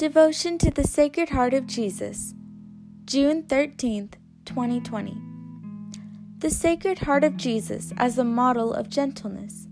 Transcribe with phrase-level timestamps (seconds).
[0.00, 2.32] Devotion to the Sacred Heart of Jesus,
[3.04, 4.14] June 13th,
[4.46, 5.14] 2020.
[6.38, 9.66] The Sacred Heart of Jesus as a model of gentleness.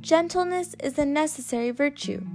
[0.00, 2.26] Gentleness is a necessary virtue.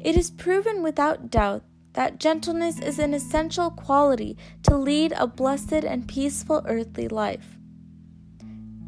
[0.00, 1.62] It is proven without doubt
[1.92, 7.58] that gentleness is an essential quality to lead a blessed and peaceful earthly life.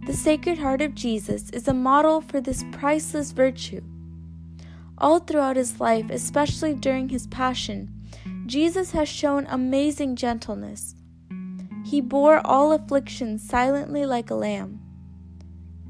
[0.09, 3.83] The Sacred Heart of Jesus is a model for this priceless virtue.
[5.02, 7.91] All throughout his life, especially during his passion,
[8.47, 10.95] Jesus has shown amazing gentleness.
[11.84, 14.79] He bore all afflictions silently like a lamb.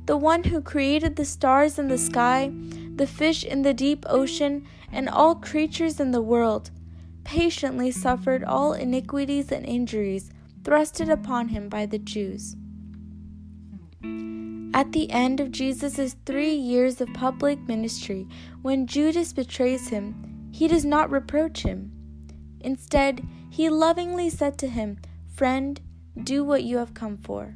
[0.07, 2.51] The one who created the stars in the sky,
[2.97, 6.71] the fish in the deep ocean, and all creatures in the world,
[7.23, 10.31] patiently suffered all iniquities and injuries
[10.63, 12.57] thrusted upon him by the Jews.
[14.75, 18.27] At the end of Jesus' three years of public ministry,
[18.63, 21.93] when Judas betrays him, he does not reproach him.
[22.61, 24.99] Instead, he lovingly said to him,
[25.35, 25.79] Friend,
[26.25, 27.55] do what you have come for.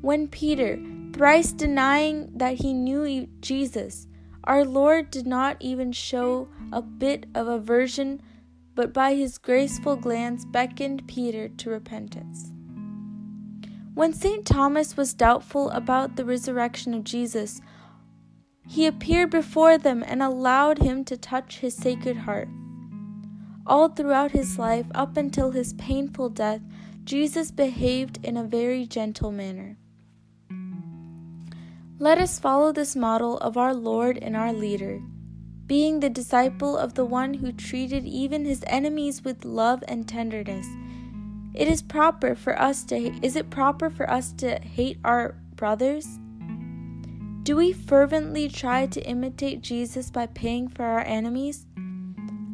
[0.00, 4.08] When Peter, thrice denying that he knew Jesus,
[4.44, 8.20] our Lord did not even show a bit of aversion,
[8.74, 12.50] but by his graceful glance beckoned Peter to repentance.
[13.94, 14.46] When St.
[14.46, 17.60] Thomas was doubtful about the resurrection of Jesus,
[18.66, 22.48] he appeared before them and allowed him to touch his sacred heart.
[23.66, 26.62] All throughout his life, up until his painful death,
[27.04, 29.76] Jesus behaved in a very gentle manner.
[31.98, 35.02] Let us follow this model of our Lord and our leader,
[35.66, 40.66] being the disciple of the one who treated even his enemies with love and tenderness
[41.54, 46.18] it is proper for us to is it proper for us to hate our brothers?
[47.42, 51.66] Do we fervently try to imitate Jesus by paying for our enemies?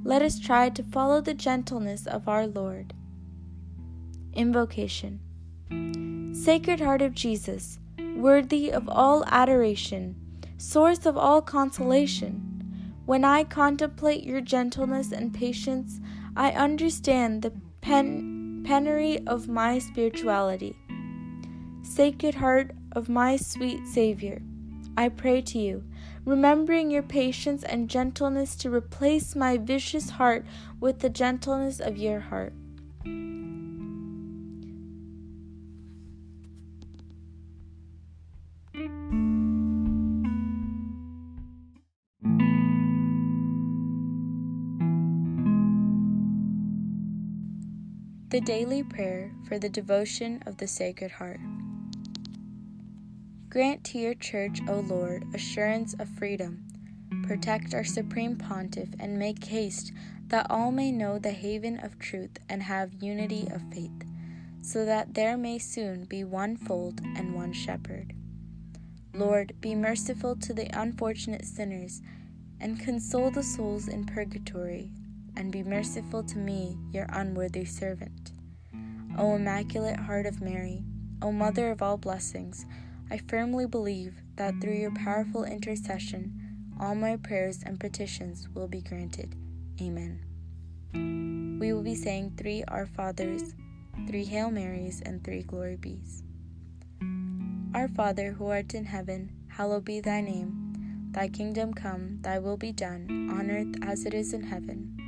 [0.02, 2.94] Let us try to follow the gentleness of our Lord.
[4.32, 5.20] Invocation
[6.32, 7.78] Sacred Heart of Jesus,
[8.16, 10.16] worthy of all adoration,
[10.56, 12.48] source of all consolation,
[13.08, 16.00] when I contemplate your gentleness and patience,
[16.36, 18.27] I understand the pen
[18.64, 20.76] penury of my spirituality.
[21.82, 24.42] Sacred Heart of my sweet Savior,
[24.96, 25.84] I pray to you,
[26.24, 30.44] remembering your patience and gentleness to replace my vicious heart
[30.80, 32.52] with the gentleness of your heart.
[48.30, 51.40] The Daily Prayer for the Devotion of the Sacred Heart.
[53.48, 56.66] Grant to your Church, O Lord, assurance of freedom.
[57.26, 59.92] Protect our Supreme Pontiff and make haste
[60.26, 64.04] that all may know the haven of truth and have unity of faith,
[64.60, 68.12] so that there may soon be one fold and one shepherd.
[69.14, 72.02] Lord, be merciful to the unfortunate sinners
[72.60, 74.92] and console the souls in purgatory
[75.38, 78.32] and be merciful to me, your unworthy servant.
[79.16, 80.82] O Immaculate Heart of Mary,
[81.22, 82.66] O Mother of all blessings,
[83.10, 86.34] I firmly believe that through your powerful intercession,
[86.80, 89.36] all my prayers and petitions will be granted.
[89.80, 90.24] Amen.
[91.60, 93.54] We will be saying three Our Fathers,
[94.08, 96.24] three Hail Marys, and three Glory Bees.
[97.74, 101.10] Our Father, who art in heaven, hallowed be thy name.
[101.12, 105.07] Thy kingdom come, thy will be done, on earth as it is in heaven.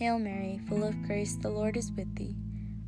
[0.00, 2.34] Hail Mary, full of grace, the Lord is with thee.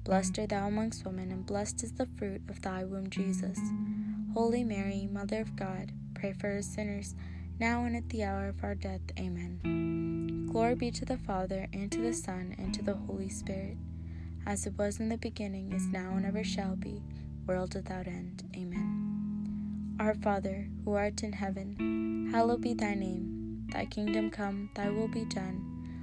[0.03, 3.59] Blessed art thou amongst women, and blessed is the fruit of thy womb, Jesus.
[4.33, 7.15] Holy Mary, Mother of God, pray for us sinners,
[7.61, 9.03] now and at the hour of our death.
[9.19, 10.49] Amen.
[10.51, 13.77] Glory be to the Father, and to the Son, and to the Holy Spirit,
[14.47, 17.03] as it was in the beginning, is now, and ever shall be,
[17.47, 18.43] world without end.
[18.57, 19.97] Amen.
[20.01, 23.67] Our Father, who art in heaven, hallowed be thy name.
[23.71, 25.72] Thy kingdom come, thy will be done,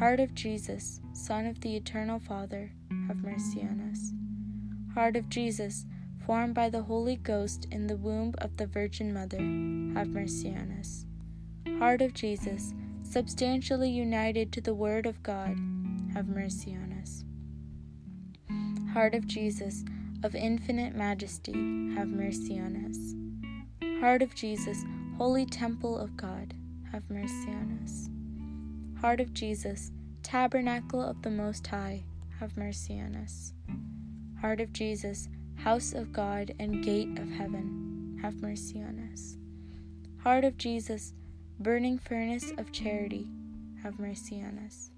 [0.00, 2.72] Heart of Jesus, Son of the Eternal Father,
[3.06, 4.14] have mercy on us.
[4.94, 5.84] Heart of Jesus,
[6.24, 10.74] formed by the Holy Ghost in the womb of the Virgin Mother, have mercy on
[10.80, 11.04] us.
[11.78, 15.54] Heart of Jesus, substantially united to the Word of God,
[16.14, 17.22] have mercy on us.
[18.94, 19.84] Heart of Jesus,
[20.22, 21.52] of infinite majesty,
[21.94, 24.00] have mercy on us.
[24.00, 24.82] Heart of Jesus,
[25.18, 26.54] holy temple of God,
[26.90, 28.08] have mercy on us.
[29.00, 29.92] Heart of Jesus,
[30.22, 32.04] tabernacle of the Most High,
[32.38, 33.54] have mercy on us.
[34.42, 39.38] Heart of Jesus, house of God and gate of heaven, have mercy on us.
[40.22, 41.14] Heart of Jesus,
[41.58, 43.30] burning furnace of charity,
[43.82, 44.90] have mercy on us.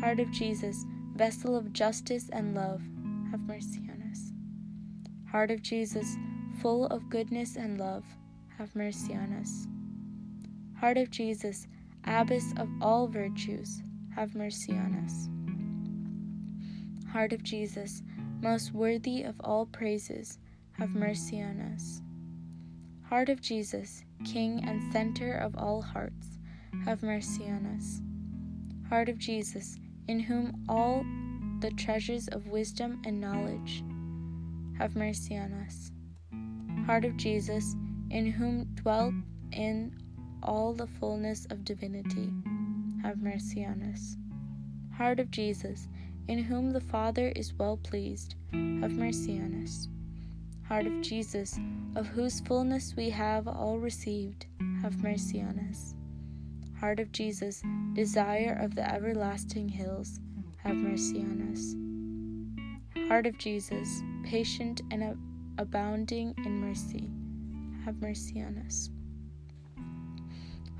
[0.00, 0.84] Heart of Jesus,
[1.14, 2.82] vessel of justice and love,
[3.30, 4.32] have mercy on us.
[5.32, 6.14] Heart of Jesus,
[6.60, 8.04] full of goodness and love,
[8.58, 9.66] have mercy on us.
[10.78, 11.66] Heart of Jesus,
[12.08, 13.82] abbess of all virtues,
[14.16, 15.28] have mercy on us.
[17.12, 18.02] Heart of Jesus,
[18.40, 20.38] most worthy of all praises,
[20.72, 22.00] have mercy on us.
[23.08, 26.38] Heart of Jesus, King and center of all hearts,
[26.84, 28.00] have mercy on us.
[28.88, 29.76] Heart of Jesus,
[30.08, 31.04] in whom all
[31.60, 33.84] the treasures of wisdom and knowledge,
[34.78, 35.92] have mercy on us.
[36.86, 37.74] Heart of Jesus,
[38.10, 39.12] in whom dwelt
[39.52, 39.92] in
[40.42, 42.32] all the fullness of divinity,
[43.02, 44.16] have mercy on us.
[44.96, 45.88] Heart of Jesus,
[46.26, 49.88] in whom the Father is well pleased, have mercy on us
[50.68, 51.58] heart of Jesus,
[51.96, 54.44] of whose fullness we have all received,
[54.82, 55.94] have mercy on us.
[56.78, 57.62] Heart of Jesus,
[57.94, 60.20] desire of the everlasting hills,
[60.58, 63.08] have mercy on us.
[63.08, 65.16] Heart of Jesus, patient and
[65.56, 67.10] abounding in mercy,
[67.86, 68.90] have mercy on us.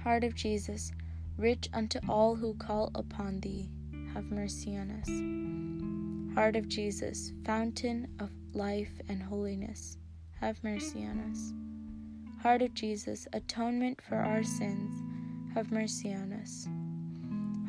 [0.03, 0.93] Heart of Jesus,
[1.37, 3.69] rich unto all who call upon thee,
[4.15, 6.35] have mercy on us.
[6.35, 9.99] Heart of Jesus, fountain of life, and holiness,
[10.41, 11.53] have mercy on us.
[12.43, 15.03] Heart of Jesus, atonement for our sins,
[15.55, 16.69] have mercy on us.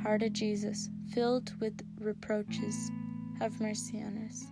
[0.04, 2.92] Heart of Jesus, filled with reproaches,
[3.40, 4.46] have mercy on us.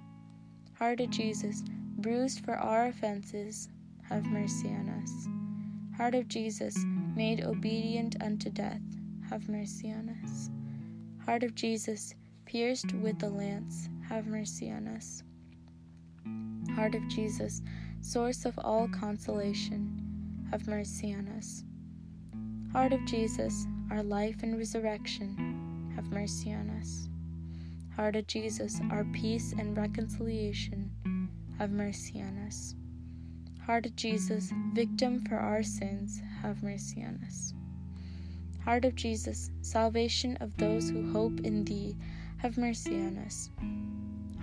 [0.73, 1.63] Heart of Jesus,
[1.97, 3.69] bruised for our offenses,
[4.09, 5.97] have mercy on us.
[5.97, 6.75] Heart of Jesus,
[7.17, 8.79] made obedient unto death,
[9.27, 10.51] have mercy on us.
[11.25, 12.13] Heart of Jesus,
[12.45, 15.23] pierced with the lance, have mercy on us.
[16.75, 17.63] Heart of Jesus,
[18.01, 21.63] source of all consolation, have mercy on us.
[22.71, 27.09] Heart of Jesus, our life and resurrection, have mercy on us.
[27.95, 30.91] Heart of Jesus, our peace and reconciliation,
[31.57, 32.75] have mercy on us.
[33.65, 37.53] Heart of Jesus, victim for our sins, have mercy on us.
[38.63, 41.95] Heart of Jesus, salvation of those who hope in Thee,
[42.37, 43.49] have mercy on us.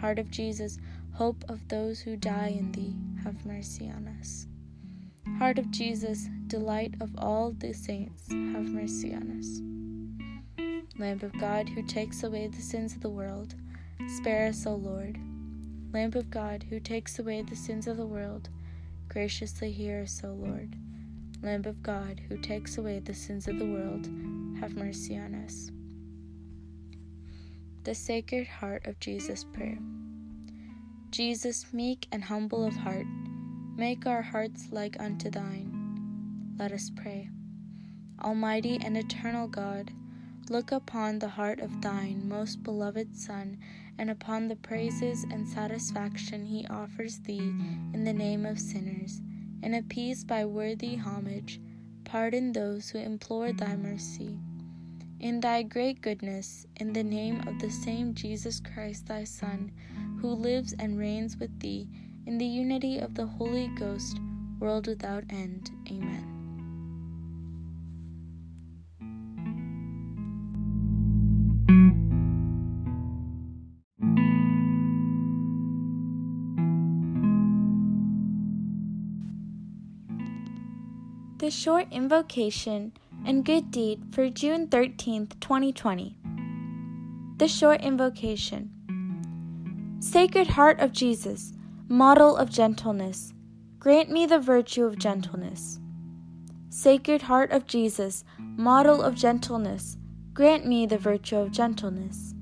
[0.00, 0.78] Heart of Jesus,
[1.12, 4.46] hope of those who die in thee, have mercy on us.
[5.38, 9.62] Heart of Jesus, delight of all the saints, have mercy on us.
[10.98, 13.54] Lamb of God, who takes away the sins of the world,
[14.08, 15.18] spare us, O Lord.
[15.92, 18.48] Lamb of God, who takes away the sins of the world,
[19.08, 20.76] graciously hear us, O Lord.
[21.44, 24.08] Lamb of God, who takes away the sins of the world,
[24.60, 25.70] have mercy on us.
[27.82, 29.76] The Sacred Heart of Jesus Prayer.
[31.10, 33.04] Jesus, meek and humble of heart,
[33.76, 36.54] make our hearts like unto thine.
[36.58, 37.28] Let us pray.
[38.22, 39.92] Almighty and eternal God,
[40.48, 43.58] look upon the heart of thine most beloved Son,
[43.98, 47.52] and upon the praises and satisfaction he offers thee
[47.92, 49.20] in the name of sinners,
[49.64, 51.58] and appease by worthy homage,
[52.04, 54.38] pardon those who implore thy mercy.
[55.20, 59.72] In thy great goodness, in the name of the same Jesus Christ thy Son,
[60.20, 61.88] who lives and reigns with thee,
[62.26, 64.20] in the unity of the Holy Ghost,
[64.60, 65.70] world without end.
[65.90, 66.33] Amen.
[81.44, 82.94] The short invocation
[83.26, 86.16] and good deed for June 13th, 2020.
[87.36, 88.70] The short invocation
[90.00, 91.52] Sacred Heart of Jesus,
[91.86, 93.34] model of gentleness,
[93.78, 95.80] grant me the virtue of gentleness.
[96.70, 99.98] Sacred Heart of Jesus, model of gentleness,
[100.32, 102.32] grant me the virtue of gentleness.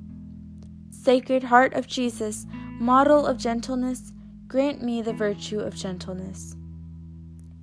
[0.90, 2.46] Sacred Heart of Jesus,
[2.78, 4.12] model of gentleness,
[4.46, 6.54] grant me the virtue of gentleness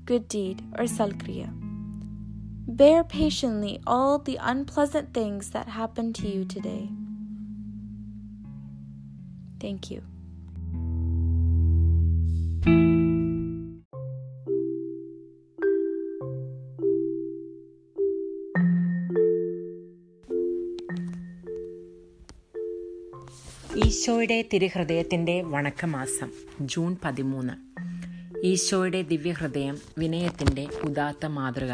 [0.08, 1.48] Good deed or salkriya.
[2.80, 6.82] Bear patiently all the unpleasant things that happen to you today.
[9.60, 10.02] Thank you.
[23.84, 26.30] ഈശോയുടെ തിരുഹൃദയത്തിൻ്റെ വണക്കമാസം
[26.72, 27.54] June പതിമൂന്ന്
[28.43, 31.73] ഈശോയുടെ ദിവ്യഹൃദയം വിനയത്തിന്റെ ഉദാത്ത മാതൃക.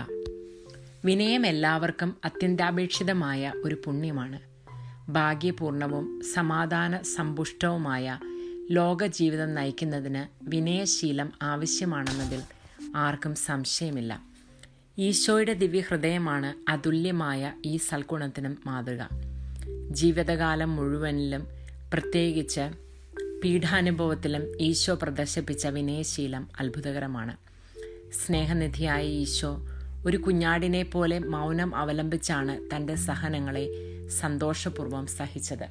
[1.06, 4.40] വിനയം എല്ലാവർക്കും അത്യന്താപേക്ഷിതമായ ഒരു പുണ്യമാണ്.
[5.12, 8.20] ഭാഗ്യപൂർണവും സമാധാന സമ്പുഷ്ടവുമായ
[8.72, 12.42] ലോകജീവിതം നയിക്കുന്നതിന് വിനയശീലം ആവശ്യമാണെന്നതിൽ
[12.96, 14.24] ആർക്കും സംശയമില്ല.
[14.98, 19.02] ഈശോയുടെ ദിവ്യഹൃദയമാണ് അതുല്യമായ ഈ സൽഗുണത്തിനും മാതൃക.
[19.90, 21.48] ജീവിതകാലം മുഴുവനിലും
[21.94, 22.85] പ്രത്യേകിച്ച്
[23.46, 27.38] പീഠാനുഭവത്തിലും ഈശോ പ്രദർശിപ്പിച്ച വിനയശീലം അത്ഭുതകരമാണ്.
[28.14, 29.66] സ്നേഹനിധിയായ ഈശോ
[30.06, 33.70] ഒരു കുഞ്ഞാടിനെ പോലെ മൗനം അവലംബിച്ചാണ് തന്റെ സഹനങ്ങളെ
[34.10, 35.68] സന്തോഷപൂർവം സഹിച്ചത്.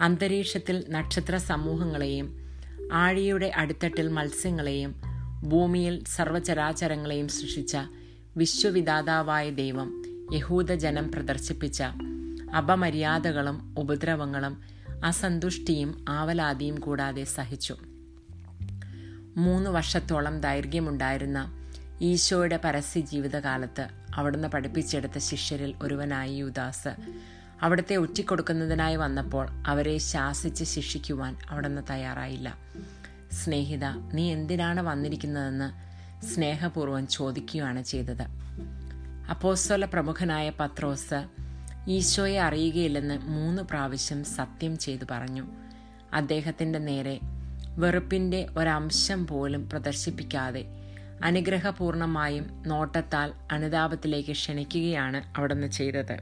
[0.00, 2.40] അന്തരീക്ഷത്തിൽ നക്ഷത്ര സമൂഹങ്ങളെയും
[2.92, 4.94] ആഴിയുടെ അടിത്തട്ടിൽ മത്സ്യങ്ങളെയും
[5.42, 7.76] ഭൂമിയിൽ സർവചരാചരങ്ങളെയും സൃഷ്ടിച്ച
[8.36, 10.02] വിശ്വവിദാതാവായ ദൈവം
[10.32, 11.82] യഹൂദജനം പ്രദർശിപ്പിച്ച
[12.56, 17.76] അപമര്യാദകളും ഉപദ്രവങ്ങളും അസന്തുഷ്ടിയും ആവലാതിയും കൂടാതെ സഹിച്ചു.
[19.36, 21.52] മൂന്ന് വർഷത്തോളം ദൈർഘ്യമുണ്ടായിരുന്ന
[22.00, 26.88] ഈശോയുടെ പരസ്യ ജീവിതകാലത്ത് അവിടുന്ന് പഠിപ്പിച്ചെടുത്ത ശിഷ്യരിൽ ഒരുവനായി യുദാസ്.
[27.62, 32.56] അവിടുത്തെ ഒറ്റിക്കൊടുക്കുന്നതിനായി വന്നപ്പോൾ അവരെ ശാസിച്ച് ശിക്ഷിക്കുവാൻ അവിടുന്ന് തയ്യാറായില്ല.
[33.32, 35.88] സ്നേഹിത നീ എന്തിനാണ് വന്നിരിക്കുന്നതെന്ന്
[36.24, 38.22] സ്നേഹപൂർവം ചോദിക്കുകയാണ് ചെയ്തത്.
[39.30, 41.37] അപ്പോസ്വല പ്രമുഖനായ പത്രോസ്
[41.88, 45.44] ഈശോയെ അറിയുകയില്ലെന്ന് മൂന്ന് പ്രാവശ്യം സത്യം ചെയ്തു പറഞ്ഞു.
[46.12, 47.20] അദ്ദേഹത്തിന്റെ നേരെ
[47.76, 50.64] വെറുപ്പിന്റെ ഒരംശം പോലും പ്രദർശിപ്പിക്കാതെ
[51.24, 56.16] അനുഗ്രഹപൂർണമായും നോട്ടത്താൽ അനുതാപത്തിലേക്ക് ക്ഷണിക്കുകയാണ് അവിടുന്ന് ചെയ്തത്.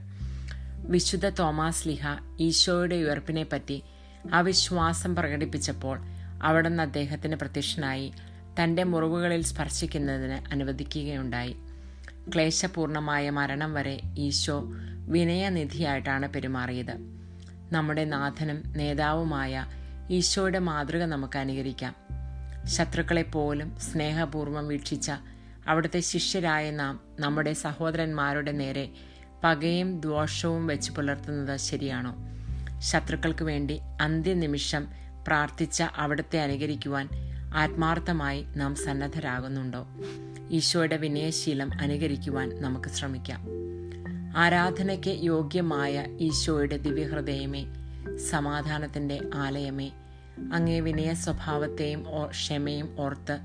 [0.89, 2.03] വിശുദ്ധ തോമാസ് ലിഹ
[2.41, 3.83] ഈശോയുടെ ഉയർപ്പിനെപ്പറ്റി
[4.33, 5.99] അവിശ്വാസം പ്രകടിപ്പിച്ചപ്പോൾ
[6.43, 8.13] അവിടുന്ന് അദ്ദേഹത്തിന് പ്രത്യക്ഷനായി
[8.61, 11.57] തന്റെ മുറിവുകളിൽ സ്പർശിക്കുന്നതിന് അനുവദിക്കുകയുണ്ടായി.
[12.35, 14.57] ക്ലേശപൂർണമായ മരണം വരെ ഈശോ
[15.07, 16.95] വിനയനിധിയായിട്ടാണ് പെരുമാറിയത്.
[17.73, 19.67] നമ്മുടെ നാഥനും നേതാവുമായ
[20.11, 21.95] ഈശോയുടെ മാതൃക നമുക്ക് അനുകരിക്കാം.
[22.65, 25.11] ശത്രുക്കളെപ്പോലും സ്നേഹപൂർവം വീക്ഷിച്ച
[25.67, 28.91] അവിടുത്തെ ശിഷ്യരായ നാം നമ്മുടെ സഹോദരന്മാരുടെ നേരെ
[29.45, 32.17] പകയും ദോഷവും വെച്ച് പുലർത്തുന്നത് ശരിയാണോ?
[32.79, 34.89] ശത്രുക്കൾക്ക് വേണ്ടി അന്ത്യനിമിഷം
[35.27, 37.09] പ്രാർത്ഥിച്ച അവിടുത്തെ അനുകരിക്കുവാൻ
[37.55, 39.87] ആത്മാർത്ഥമായി നാം സന്നദ്ധരാകുന്നുണ്ടോ?
[40.51, 43.66] ഈശോയുടെ വിനയശീലം അനുകരിക്കുവാൻ നമുക്ക് ശ്രമിക്കാം.
[44.37, 47.67] ആരാധനയ്ക്ക് യോഗ്യമായ ഈശോയുടെ ദിവ്യഹൃദയമേ
[48.31, 49.93] സമാധാനത്തിന്റെ ആലയമേ.
[50.53, 53.37] അങ്ങേ വിനയ സ്വഭാവത്തെയും ക്ഷമയും ഓർത്ത്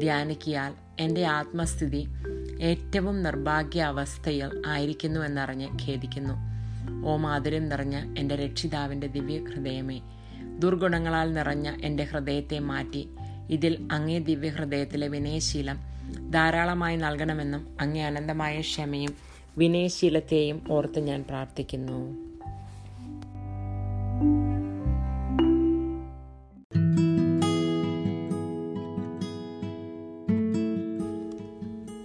[0.00, 2.02] ധ്യാനിക്കിയാൽ എന്റെ ആത്മസ്ഥിതി
[2.60, 6.34] ഏറ്റവും നിർഭാഗ്യ അവസ്ഥയിൽ ആയിരിക്കുന്നുവെന്നറിഞ്ഞ് ഖേദിക്കുന്നു.
[7.06, 10.00] ഓ മാധുര്യം നിറഞ്ഞ എന്റെ രക്ഷിതാവിന്റെ ദിവ്യ ഹൃദയമേ
[10.58, 13.08] ദുർഗുണങ്ങളാൽ നിറഞ്ഞ എന്റെ ഹൃദയത്തെ മാറ്റി.
[13.50, 15.78] ഇതിൽ അങ്ങേ ദിവ്യഹൃദയത്തിലെ വിനയശീലം
[16.30, 22.24] ധാരാളമായി നൽകണമെന്നും അങ്ങേ അനന്തമായ ക്ഷമയും വിനയശീലത്തെയും ഓർത്ത് ഞാൻ പ്രാർത്ഥിക്കുന്നു.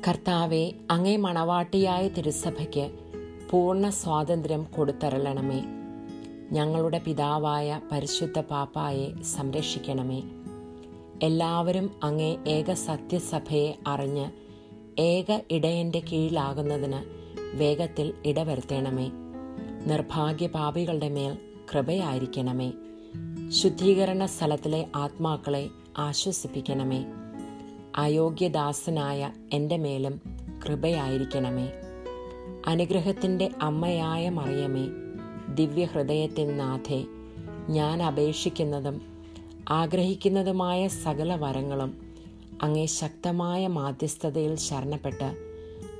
[0.07, 2.91] കർത്താവെ അങ്ങേ മണവാട്ടിയായ തിരുസഭയ്ക്ക്
[3.51, 5.63] പൂർണ സ്വാതന്ത്ര്യം കൊടുത്തരളണമേ.
[6.51, 10.23] ഞങ്ങളുടെ പിതാവായ പരിശുദ്ധ പാപ്പായെ സംരക്ഷിക്കണമേ.
[11.23, 14.29] എല്ലാവരും അങ്ങേ ഏക സത്യസഭയെ അറിഞ്ഞ്
[14.99, 17.18] ഏക ഇടയന്റെ കീഴിലാകുന്നതിന്
[17.53, 19.09] വേഗത്തിൽ ഇടവരുത്തണമേ.
[19.85, 21.37] നിർഭാഗ്യ പാപികളുടെ മേൽ
[21.73, 22.71] കൃപയായിരിക്കണമേ.
[23.49, 27.05] ശുദ്ധീകരണ സ്ഥലത്തിലെ ആത്മാക്കളെ ആശ്വസിപ്പിക്കണമേ.
[27.95, 30.21] അയോഗ്യദാസനായ എന്റെ മേലും
[30.65, 31.69] കൃപയായിരിക്കണമേ.
[32.67, 34.87] അനുഗ്രഹത്തിന്റെ അമ്മയായ മറിയമേ
[35.55, 37.05] ദിവ്യഹൃദയത്തിൻ നാഥേ
[37.69, 39.01] ഞാൻ അപേക്ഷിക്കുന്നതും
[39.69, 42.01] ആഗ്രഹിക്കുന്നതുമായ സകല വരങ്ങളും
[42.61, 45.48] അങ്ങേ ശക്തമായ മാധ്യസ്ഥതയിൽ ശരണപ്പെട്ട്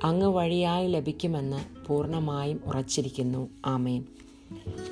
[0.04, 3.48] അങ്ങ് വഴിയായി ലഭിക്കുമെന്ന് പൂർണമായും ഉറച്ചിരിക്കുന്നു.
[3.66, 4.04] ആമേൻ.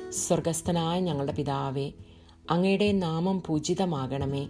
[0.09, 1.91] സ്വർഗസ്ഥനായ ഞങ്ങളുടെ പിതാവേ
[2.49, 4.47] അങ്ങയുടെ നാമം പൂജിതമാകണമേ.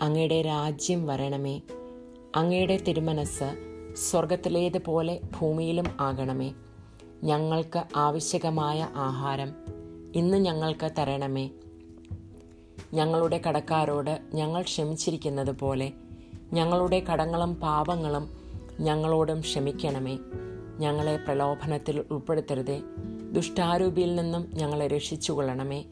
[0.00, 1.60] അങ്ങയുടെ രാജ്യം വരണമേ.
[2.36, 3.56] അങ്ങയുടെ തിരുമനസ്
[3.96, 6.52] സ്വർഗത്തിലേതുപോലെ ഭൂമിയിലും ആകണമേ.
[7.24, 9.52] ഞങ്ങൾക്ക് ആവശ്യകമായ ആഹാരം
[10.14, 11.50] ഇന്ന് ഞങ്ങൾക്ക് തരണമേ.
[12.94, 15.92] ഞങ്ങളുടെ കടക്കാരോട് ഞങ്ങൾ ക്ഷമിച്ചിരിക്കുന്നത് പോലെ
[16.52, 18.39] ഞങ്ങളുടെ കടങ്ങളും പാപങ്ങളും
[18.80, 20.18] ഞങ്ങളോടും ക്ഷമിക്കണമേ.
[20.78, 22.82] ഞങ്ങളെ പ്രലോഭനത്തിൽ ഉൾപ്പെടുത്തരുതേ.
[23.32, 25.84] ദുഷ്ടാരൂപിയിൽ നിന്നും ഞങ്ങളെ രക്ഷിച്ചുകൊള്ളണമേ.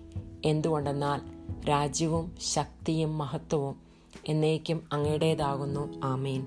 [0.44, 1.20] എന്തുകൊണ്ടെന്നാൽ
[1.68, 3.76] രാജ്യവും ശക്തിയും മഹത്വവും
[4.28, 6.00] എന്നേക്കും അങ്ങയുടേതാകുന്നു.
[6.04, 6.46] ആമേൻ.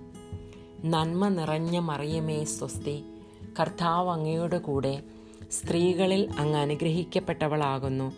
[0.84, 3.04] നന്മ നിറഞ്ഞ മറിയമേ സ്വസ്തി.
[3.60, 5.04] കർത്താവ് അങ്ങയുടെ കൂടെ
[5.52, 8.12] സ്ത്രീകളിൽ അങ്ങ് അനുഗ്രഹിക്കപ്പെട്ടവളാകുന്നു.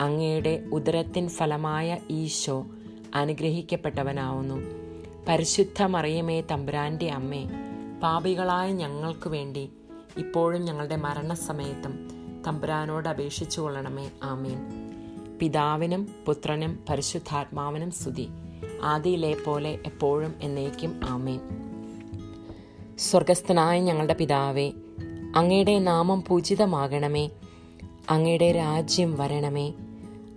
[0.00, 2.66] അങ്ങയുടെ ഉദരത്തിൻ ഫലമായ ഈശോ
[3.14, 4.83] അനുഗ്രഹിക്കപ്പെട്ടവനാവുന്നു.
[5.28, 7.46] പരിശുദ്ധ മറിയമേ തമ്പുരാന്റെ അമ്മേ
[8.02, 9.70] പാപികളായ ഞങ്ങൾക്ക് വേണ്ടി
[10.16, 12.08] ഇപ്പോഴും ഞങ്ങളുടെ മരണസമയത്തും
[12.46, 14.58] തമ്പുരാനോട് അപേക്ഷിച്ചു കൊള്ളണമേ ആമേൻ.
[15.38, 18.28] പിതാവിനും പുത്രനും പരിശുദ്ധാത്മാവിനും സ്തുതി.
[18.82, 21.40] ആദിയിലെ പോലെ എപ്പോഴും എന്നേക്കും ആമേൻ.
[22.98, 24.72] സ്വർഗസ്ഥനായ ഞങ്ങളുടെ പിതാവേ
[25.36, 27.30] അങ്ങയുടെ നാമം പൂജിതമാകണമേ
[28.10, 29.72] അങ്ങയുടെ രാജ്യം വരണമേ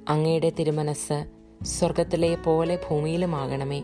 [0.10, 1.26] അങ്ങയുടെ തിരുമനസ്
[1.64, 3.84] സ്വർഗത്തിലെ പോലെ ഭൂമിയിലുമാകണമേ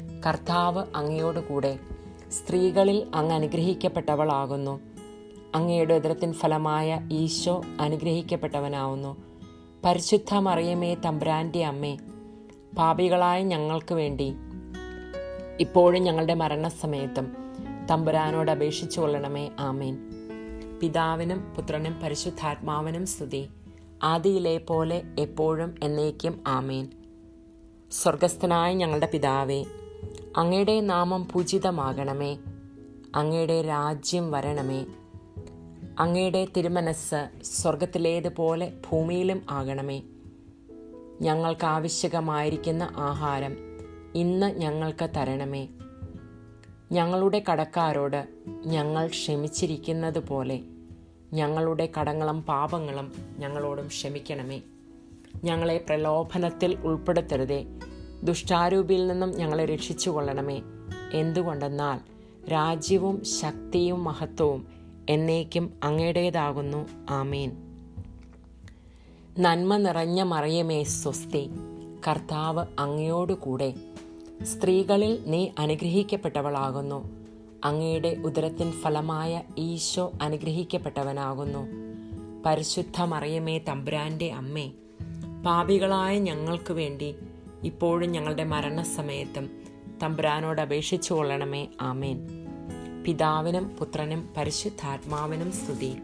[0.25, 1.79] കർത്താവ് അങ്ങയോടുകൂടെ
[2.31, 4.79] സ്ത്രീകളിൽ അങ്ങ് അനുഗ്രഹിക്കപ്പെട്ടവളാകുന്നു.
[5.55, 9.17] അങ്ങയുടെ ഉദരത്തിൻ ഫലമായ ഈശോ അനുഗ്രഹിക്കപ്പെട്ടവനാവുന്നു.
[9.85, 11.97] പരിശുദ്ധ മറിയമേ തമ്പ്രാന്റെ അമ്മേ
[12.77, 14.33] പാപികളായ ഞങ്ങൾക്ക് വേണ്ടി.
[15.59, 17.35] ഇപ്പോഴും ഞങ്ങളുടെ മരണസമയത്തും
[17.91, 19.97] തമ്പുരാനോട് അപേക്ഷിച്ചു കൊള്ളണമേ ആമേൻ.
[20.81, 23.49] പിതാവിനും പുത്രനും പരിശുദ്ധാത്മാവിനും സ്തുതി.
[24.03, 26.87] ആദിയിലെ പോലെ എപ്പോഴും എന്നേക്കും ആമേൻ.
[27.91, 29.65] സ്വർഗസ്ഥനായ ഞങ്ങളുടെ പിതാവേ
[30.37, 32.37] അങ്ങയുടെ നാമം പൂജിതമാകണമേ.
[33.15, 34.85] അങ്ങയുടെ രാജ്യം വരണമേ.
[35.99, 40.01] അങ്ങയുടെ തിരുമനസ് സ്വർഗത്തിലേതുപോലെ ഭൂമിയിലും ആകണമേ.
[41.21, 43.57] ഞങ്ങൾക്ക് ആവശ്യകമായിരിക്കുന്ന ആഹാരം
[44.15, 45.67] ഇന്ന് ഞങ്ങൾക്ക് തരണമേ.
[46.91, 48.27] ഞങ്ങളുടെ കടക്കാരോട്
[48.65, 50.59] ഞങ്ങൾ ക്ഷമിച്ചിരിക്കുന്നത് പോലെ
[51.33, 54.61] ഞങ്ങളുടെ കടങ്ങളും പാപങ്ങളും ഞങ്ങളോടും ക്ഷമിക്കണമേ.
[55.43, 57.65] ഞങ്ങളെ പ്രലോഭനത്തിൽ ഉൾപ്പെടുത്തരുതേ.
[58.23, 60.61] ദുഷ്ടാരൂപിയിൽ നിന്നും ഞങ്ങളെ രക്ഷിച്ചു കൊള്ളണമേ.
[61.13, 61.99] എന്തുകൊണ്ടെന്നാൽ
[62.51, 64.67] രാജ്യവും ശക്തിയും മഹത്വവും
[65.09, 66.87] എന്നേക്കും അങ്ങയുടേതാകുന്നു.
[67.09, 67.51] ആമീൻ.
[69.39, 71.49] നന്മ നിറഞ്ഞ മറിയമേ സ്വസ്തി.
[72.07, 73.73] കർത്താവ് അങ്ങയോടുകൂടെ.
[74.43, 77.09] സ്ത്രീകളിൽ നീ അനുഗ്രഹിക്കപ്പെട്ടവളാകുന്നു.
[77.63, 81.67] അങ്ങയുടെ ഉദരത്തിൻ ഫലമായ ഈശോ അനുഗ്രഹിക്കപ്പെട്ടവനാകുന്നു.
[82.45, 84.71] പരിശുദ്ധ മറിയമേ തമ്പുരാന്റെ അമ്മേ.
[85.45, 87.15] പാപികളായ ഞങ്ങൾക്ക് വേണ്ടി
[87.63, 89.49] ഇപ്പോഴും ഞങ്ങളുടെ മരണസമയത്തും
[90.03, 91.67] തമ്പുരാനോട് അപേക്ഷിച്ചു കൊള്ളണമേ.
[91.81, 92.27] ആമേൻ.
[93.05, 95.95] പിതാവിനും പുത്രനും പരിശുദ്ധാത്മാവിനും സ്തുതി.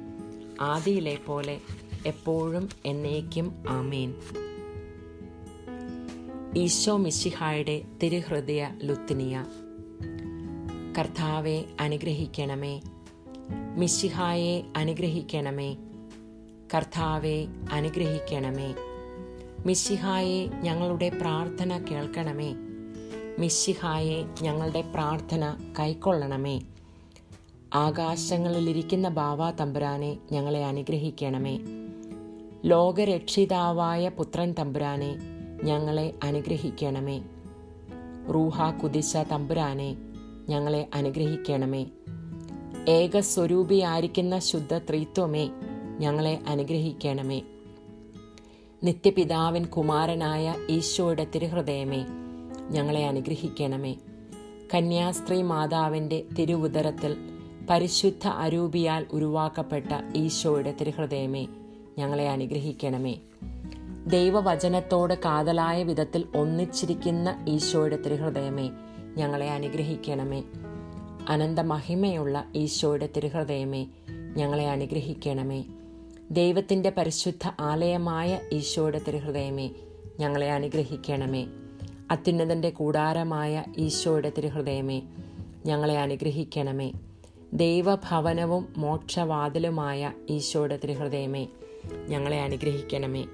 [0.62, 1.62] ആദിയിലെ പോലെ
[2.06, 4.13] എപ്പോഴും എന്നേക്കും ആമേൻ.
[6.56, 9.46] ഈശോ മിശിഹായുടെ തിരുഹൃദയ ലുത്തിനിയ.
[11.00, 12.82] കർത്താവെ അനുഗ്രഹിക്കണമേ.
[13.78, 15.78] മിശിഹായെ അനുഗ്രഹിക്കണമേ.
[16.76, 18.76] കർത്താവെ അനുഗ്രഹിക്കണമേ.
[19.67, 22.56] മിശിഹായെ ഞങ്ങളുടെ പ്രാർത്ഥന കേൾക്കണമേ.
[23.39, 26.62] മിശിഹായെ ഞങ്ങളുടെ പ്രാർത്ഥന കൈക്കൊള്ളണമേ.
[27.75, 31.60] ആകാശങ്ങളിലിരിക്കുന്ന ബാവാ തമ്പുരാനെ ഞങ്ങളെ അനുഗ്രഹിക്കണമേ.
[32.65, 35.15] ലോകരക്ഷിതാവായ പുത്രൻ തമ്പുരാനെ
[35.63, 37.23] ഞങ്ങളെ അനുഗ്രഹിക്കണമേ.
[38.34, 39.95] റൂഹ കുതിശ തമ്പുരാനെ
[40.49, 41.86] ഞങ്ങളെ അനുഗ്രഹിക്കണമേ.
[42.89, 45.49] ഏകസ്വരൂപിയായിരിക്കുന്ന ശുദ്ധ ത്രിത്വമേ
[45.99, 47.41] ഞങ്ങളെ അനുഗ്രഹിക്കണമേ.
[48.84, 52.06] നിത്യപിതാവിൻ കുമാരനായ ഈശോയുടെ തിരുഹൃദയമേ
[52.70, 53.96] ഞങ്ങളെ അനുഗ്രഹിക്കണമേ.
[54.74, 57.18] കന്യാസ്ത്രീ മാതാവിന്റെ തിരുവുദരത്തിൽ
[57.70, 59.86] പരിശുദ്ധ അരൂപിയാൽ ഉരുവാക്കപ്പെട്ട
[60.16, 61.48] ഈശോയുടെ തിരുഹൃദയമേ
[61.98, 63.16] ഞങ്ങളെ അനുഗ്രഹിക്കണമേ.
[64.08, 68.70] ദൈവവചനത്തോട് കാതലായ വിധത്തിൽ ഒന്നിച്ചിരിക്കുന്ന ഈശോയുടെ തിരുഹൃദയമേ
[69.18, 70.44] ഞങ്ങളെ അനുഗ്രഹിക്കണമേ.
[71.30, 73.88] അനന്തമഹിമയുള്ള ഈശോയുടെ തിരുഹൃദയമേ
[74.38, 75.66] ഞങ്ങളെ അനുഗ്രഹിക്കണമേ.
[76.32, 79.70] ദൈവത്തിന്റെ പരിശുദ്ധ ആലയമായ ഈശോയുടെ തിരുഹൃദയമേ
[80.20, 81.48] ഞങ്ങളെ അനുഗ്രഹിക്കണമേ.
[82.12, 85.02] അത്യുന്നതന്റെ കൂടാരമായ ഈശോയുടെ തിരുഹൃദയമേ
[85.66, 86.92] ഞങ്ങളെ അനുഗ്രഹിക്കണമേ.
[87.54, 91.48] ദൈവഭവനവും മോക്ഷവാതിലുമായ ഈശോയുടെ തിരുഹൃദയമേ
[92.08, 93.26] ഞങ്ങളെ അനുഗ്രഹിക്കണമേ.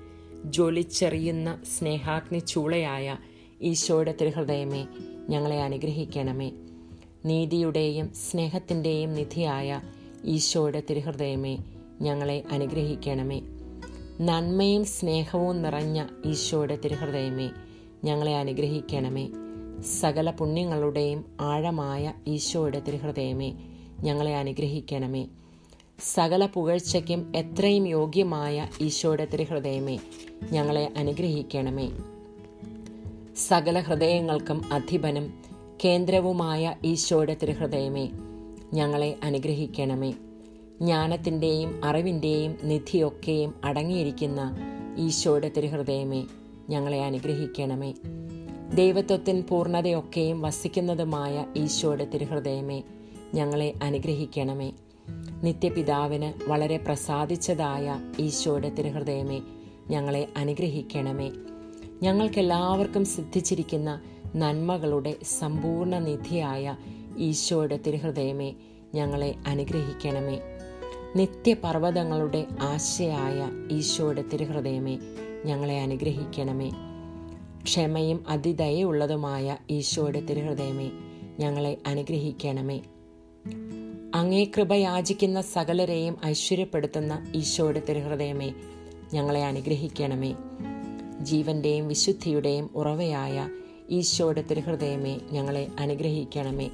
[0.46, 3.18] ജ്വലിച്ചെറിയുന്ന സ്നേഹാഗ്നി ചൂളയായ
[3.62, 4.88] ഈശോയുടെ തിരുഹൃദയമേ
[5.30, 6.52] ഞങ്ങളെ അനുഗ്രഹിക്കണമേ.
[7.26, 9.82] നീതിയുടെയും സ്നേഹത്തിന്റെയും നിധിയായ
[10.26, 11.58] ഈശോയുടെ തിരുഹൃദയമേ
[12.04, 13.42] ഞങ്ങളെ അനുഗ്രഹിക്കണമേ.
[14.22, 17.50] നന്മയും സ്നേഹവും നിറഞ്ഞ ഈശോയുടെ തിരുഹൃദയമേ
[18.04, 19.30] ഞങ്ങളെ അനുഗ്രഹിക്കണമേ.
[20.00, 23.54] സകല പുണ്യങ്ങളുടെയും ആഴമായ ഈശോയുടെ തിരുഹൃദയമേ
[24.02, 25.28] ഞങ്ങളെ അനുഗ്രഹിക്കണമേ.
[26.14, 30.00] സകല പുകഴ്ചയ്ക്കും എത്രയും യോഗ്യമായ ഈശോയുടെ തിരുഹൃദയമേ
[30.52, 31.90] ഞങ്ങളെ അനുഗ്രഹിക്കണമേ.
[33.48, 35.34] സകല ഹൃദയങ്ങൾക്കും അധിപനും
[35.86, 38.10] കേന്ദ്രവുമായ ഈശോയുടെ തിരുഹൃദയമേ
[38.74, 40.14] ഞങ്ങളെ അനുഗ്രഹിക്കണമേ.
[40.84, 44.56] ജ്ഞാനത്തിന്റെയും അറിവിന്റെയും നിധിയൊക്കെയും അടങ്ങിയിരിക്കുന്ന
[44.98, 46.26] ഈശോയുടെ തിരുഹൃദയമേ
[46.70, 47.94] ഞങ്ങളെ അനുഗ്രഹിക്കണമേ.
[48.76, 52.84] ദൈവത്വത്തിൻ പൂർണതയൊക്കെയും വസിക്കുന്നതുമായ ഈശോയുടെ തിരുഹൃദയമേ
[53.34, 54.72] ഞങ്ങളെ അനുഗ്രഹിക്കണമേ.
[55.44, 59.42] നിത്യപിതാവിന് വളരെ പ്രസാദിച്ചതായ ഈശോയുടെ തിരുഹൃദയമേ
[59.90, 61.32] ഞങ്ങളെ അനുഗ്രഹിക്കണമേ.
[62.04, 64.02] ഞങ്ങൾക്കെല്ലാവർക്കും സിദ്ധിച്ചിരിക്കുന്ന
[64.36, 66.76] നന്മകളുടെ സമ്പൂർണ നിധിയായ
[67.18, 68.54] ഈശോയുടെ തിരുഹൃദയമേ
[68.96, 70.40] ഞങ്ങളെ അനുഗ്രഹിക്കണമേ.
[71.16, 75.00] നിത്യപർവതങ്ങളുടെ ആശയായ ഈശോയുടെ തിരുഹൃദയമേ
[75.46, 76.72] ഞങ്ങളെ അനുഗ്രഹിക്കണമേ.
[77.64, 80.92] ക്ഷമയും അതിദയുള്ളതുമായ ഈശോയുടെ തിരുഹൃദയമേ
[81.40, 82.82] ഞങ്ങളെ അനുഗ്രഹിക്കണമേ.
[84.16, 88.54] അങ്ങേ കൃപ യാചിക്കുന്ന സകലരെയും ഐശ്വര്യപ്പെടുത്തുന്ന ഈശോയുടെ തിരുഹൃദയമേ
[89.14, 90.36] ഞങ്ങളെ അനുഗ്രഹിക്കണമേ.
[91.22, 93.50] ജീവന്റെയും വിശുദ്ധിയുടെയും ഉറവയായ
[93.90, 96.70] ഈശോയുടെ തിരുഹൃദയമേ ഞങ്ങളെ അനുഗ്രഹിക്കണമേ.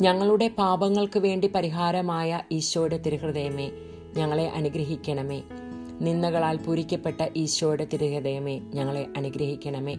[0.00, 3.70] ഞങ്ങളുടെ പാപങ്ങൾക്ക് വേണ്ടി പരിഹാരമായ ഈശോയുടെ തിരുഹൃദയമേ
[4.16, 5.42] ഞങ്ങളെ അനുഗ്രഹിക്കണമേ.
[6.00, 9.96] നിന്ദകളാൽ പൂരിക്കപ്പെട്ട ഈശോയുടെ തിരുഹൃദയമേ ഞങ്ങളെ അനുഗ്രഹിക്കണമേ.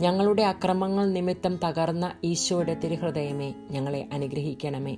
[0.00, 4.96] ഞങ്ങളുടെ അക്രമങ്ങൾ നിമിത്തം തകർന്ന ഈശോയുടെ തിരുഹൃദയമേ ഞങ്ങളെ അനുഗ്രഹിക്കണമേ.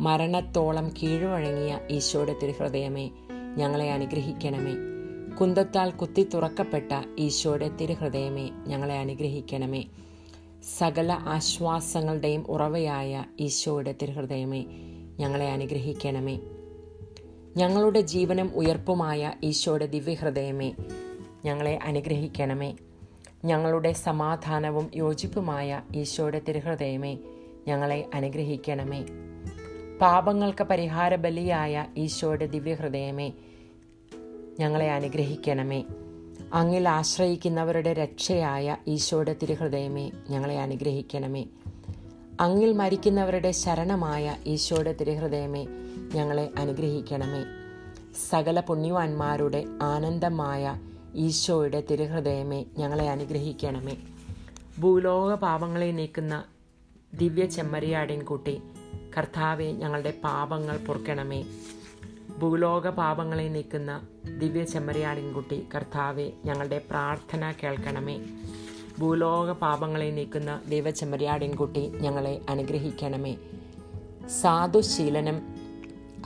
[0.00, 3.10] മരണത്തോളം കീഴ്വഴങ്ങിയ ഈശോയുടെ തിരുഹൃദയമേ
[3.56, 4.74] ഞങ്ങളെ അനുഗ്രഹിക്കണമേ.
[5.34, 9.84] കുന്തത്താൽ കുത്തി തുറക്കപ്പെട്ട ഈശോയുടെ തിരുഹൃദയമേ ഞങ്ങളെ അനുഗ്രഹിക്കണമേ.
[10.64, 14.64] സകല ആശ്വാസങ്ങളുടെയും ഉറവയായ ഈശോയുടെ തിരുഹൃദയമേ
[15.20, 16.40] ഞങ്ങളെ അനുഗ്രഹിക്കണമേ.
[17.56, 20.74] ഞങ്ങളുടെ ജീവനും ഉയർപ്പുമായ ഈശോയുടെ ദിവ്യഹൃദയമേ
[21.44, 22.76] ഞങ്ങളെ അനുഗ്രഹിക്കണമേ.
[23.44, 27.18] ഞങ്ങളുടെ സമാധാനവും യോജിപ്പുമായ ഈശോയുടെ തിരുഹൃദയമേ
[27.68, 29.06] ഞങ്ങളെ അനുഗ്രഹിക്കണമേ.
[30.00, 33.32] പാപങ്ങൾക്ക് പരിഹാര ബലിയായ ഈശോയുടെ ദിവ്യഹൃദയമേ
[34.60, 35.84] ഞങ്ങളെ അനുഗ്രഹിക്കണമേ.
[36.54, 41.46] അങ്ങിൽ ആശ്രയിക്കുന്നവരുടെ രക്ഷയായ ഈശോയുടെ തിരുഹൃദയമേ ഞങ്ങളെ അനുഗ്രഹിക്കണമേ.
[42.40, 45.66] അങ്ങിൽ മരിക്കുന്നവരുടെ ശരണമായ ഈശോയുടെ തിരുഹൃദയമേ
[46.14, 47.44] ഞങ്ങളെ അനുഗ്രഹിക്കണമേ.
[48.28, 50.80] സകല പുണ്യവാന്മാരുടെ ആനന്ദമായ
[51.14, 53.96] ഈശോയുടെ തിരുഹൃദയമേ ഞങ്ങളെ അനുഗ്രഹിക്കണമേ.
[54.80, 56.44] ഭൂലോക പാപങ്ങളെ നീക്കുന്ന
[57.14, 58.62] ദിവ്യ ചെമ്മരിയാടിൻകുട്ടി
[59.18, 61.44] കർത്താവെ ഞങ്ങളുടെ പാപങ്ങൾ പൊറുക്കണമേ.
[62.38, 64.00] ഭൂലോക പാപങ്ങളെ നീക്കുന്ന
[64.38, 68.20] ദിവ്യ ചെമ്മരിയാടിൻകുട്ടി കർത്താവെ ഞങ്ങളുടെ പ്രാർത്ഥന കേൾക്കണമേ.
[68.98, 73.36] ഭൂലോക പാപങ്ങളെ നീക്കുന്ന ദൈവ ചെമ്മരിയാടിൻകുട്ടി ഞങ്ങളെ അനുഗ്രഹിക്കണമേ.
[74.40, 75.54] സാധുശീലനും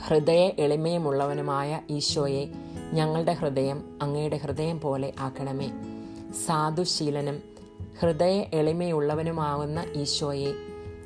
[0.07, 2.53] ഹൃദയ എളിമയുമുള്ളവനുമായ ഈശോയെ
[2.93, 5.71] ഞങ്ങളുടെ ഹൃദയം അങ്ങയുടെ ഹൃദയം പോലെ ആക്കണമേ.
[6.45, 7.43] സാധുശീലനും
[7.99, 10.53] ഹൃദയ എളിമയുള്ളവനുമാകുന്ന ഈശോയെ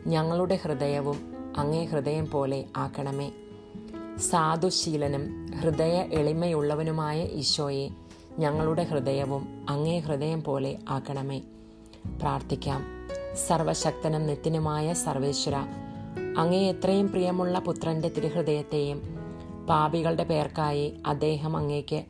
[0.08, 1.20] ഞങ്ങളുടെ ഹൃദയവും
[1.58, 3.32] അങ്ങേ ഹൃദയം പോലെ ആക്കണമേ.
[4.19, 7.89] സാധുശീലനും ഹൃദയ എളിമയുള്ളവനുമായ ഈശോയെ
[8.39, 11.41] ഞങ്ങളുടെ ഹൃദയവും അങ്ങേ ഹൃദയം പോലെ ആക്കണമേ.
[12.21, 12.82] പ്രാർത്ഥിക്കാം.
[13.47, 15.56] സർവശക്തനും നിത്യനുമായ സർവേശ്വര
[16.38, 19.02] അങ്ങേ എത്രയും പ്രിയമുള്ള പുത്രന്റെ തിരുഹൃദയത്തെയും
[19.69, 22.04] പാപികളുടെ പേർക്കായി അദ്ദേഹം അങ്ങേക്ക്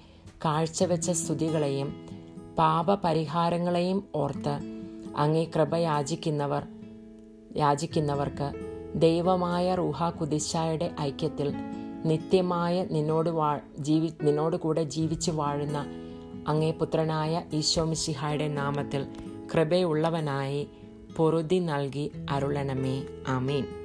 [0.46, 1.94] കാഴ്ചവെച്ച സ്തുതികളെയും
[2.58, 4.56] പാപപരിഹാരങ്ങളെയും ഓർത്ത്
[5.16, 6.64] അങ്ങേ കൃപ യാചിക്കുന്നവർ
[7.56, 8.54] യാചിക്കുന്നവർക്ക്
[8.96, 11.56] ദൈവമായ റൂഹ കുതിശായുടെ ഐക്യത്തിൽ
[12.06, 15.86] നിത്യമായ നിന്നോട് വാ ജീവി നിന്നോട് കൂടെ ജീവിച്ചു വാഴുന്ന
[16.48, 19.06] അങ്ങേ പുത്രനായ ഈശോ ഈശോമിശിഹായുടെ നാമത്തിൽ
[19.54, 20.68] കൃപയുള്ളവനായി
[21.18, 23.04] പൊറുതി നൽകി അരുളണമേ.
[23.28, 23.83] ആമീൻ.